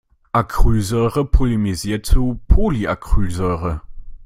[0.33, 3.81] Acrylsäure polymerisiert zu Polyacrylsäure.